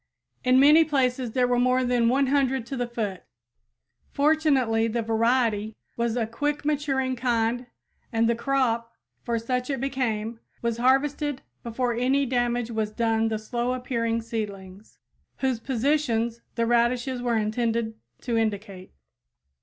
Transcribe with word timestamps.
In 0.43 0.59
many 0.59 0.83
places 0.83 1.33
there 1.33 1.45
were 1.47 1.59
more 1.59 1.83
than 1.83 2.09
100 2.09 2.65
to 2.65 2.75
the 2.75 2.87
foot! 2.87 3.21
Fortunately 4.09 4.87
the 4.87 5.03
variety 5.03 5.75
was 5.95 6.15
a 6.17 6.25
quick 6.25 6.65
maturing 6.65 7.15
kind 7.15 7.67
and 8.11 8.27
the 8.27 8.33
crop, 8.33 8.91
for 9.21 9.37
such 9.37 9.69
it 9.69 9.79
became, 9.79 10.39
was 10.63 10.77
harvested 10.79 11.43
before 11.61 11.93
any 11.93 12.25
damage 12.25 12.71
was 12.71 12.89
done 12.91 13.27
the 13.27 13.37
slow 13.37 13.73
appearing 13.75 14.23
seedlings, 14.23 14.97
whose 15.37 15.59
positions 15.59 16.41
the 16.55 16.65
radishes 16.65 17.21
were 17.21 17.37
intended 17.37 17.93
to 18.21 18.35
indicate. 18.35 18.93